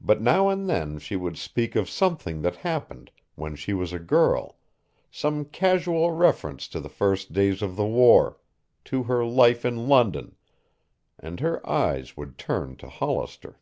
But 0.00 0.20
now 0.22 0.48
and 0.48 0.68
then 0.70 1.00
she 1.00 1.16
would 1.16 1.36
speak 1.36 1.74
of 1.74 1.90
something 1.90 2.42
that 2.42 2.54
happened 2.54 3.10
when 3.34 3.56
she 3.56 3.72
was 3.74 3.92
a 3.92 3.98
girl, 3.98 4.58
some 5.10 5.44
casual 5.44 6.12
reference 6.12 6.68
to 6.68 6.78
the 6.78 6.88
first 6.88 7.32
days 7.32 7.60
of 7.60 7.74
the 7.74 7.84
war, 7.84 8.38
to 8.84 9.02
her 9.02 9.24
life 9.24 9.64
in 9.64 9.88
London, 9.88 10.36
and 11.18 11.40
her 11.40 11.68
eyes 11.68 12.16
would 12.16 12.38
turn 12.38 12.76
to 12.76 12.88
Hollister. 12.88 13.58